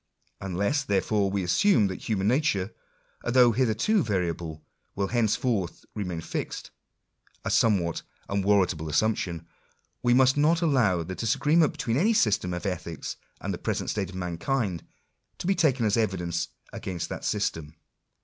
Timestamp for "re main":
5.93-6.21